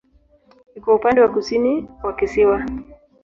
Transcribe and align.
Iko 0.77 0.89
upande 0.97 1.19
wa 1.21 1.29
kusini 1.35 1.73
wa 2.03 2.13
kisiwa. 2.17 2.57